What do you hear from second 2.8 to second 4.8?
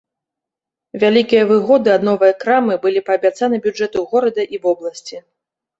былі паабяцаны бюджэту горада і